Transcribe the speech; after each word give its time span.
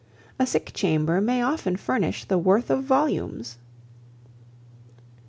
A 0.39 0.47
sick 0.47 0.71
chamber 0.73 1.21
may 1.21 1.43
often 1.43 1.75
furnish 1.77 2.25
the 2.25 2.39
worth 2.39 2.71
of 2.71 2.83
volumes." 2.83 3.59